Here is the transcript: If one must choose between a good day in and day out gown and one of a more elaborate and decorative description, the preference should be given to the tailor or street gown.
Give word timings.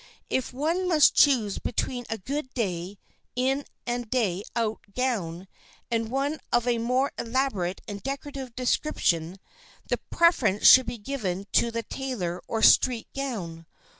If 0.31 0.51
one 0.51 0.87
must 0.87 1.13
choose 1.13 1.59
between 1.59 2.05
a 2.09 2.17
good 2.17 2.51
day 2.55 2.97
in 3.35 3.65
and 3.85 4.09
day 4.09 4.41
out 4.55 4.83
gown 4.95 5.47
and 5.91 6.09
one 6.09 6.39
of 6.51 6.67
a 6.67 6.79
more 6.79 7.11
elaborate 7.19 7.81
and 7.87 8.01
decorative 8.01 8.55
description, 8.55 9.37
the 9.89 9.97
preference 10.09 10.65
should 10.65 10.87
be 10.87 10.97
given 10.97 11.45
to 11.51 11.69
the 11.69 11.83
tailor 11.83 12.41
or 12.47 12.63
street 12.63 13.09
gown. 13.15 13.67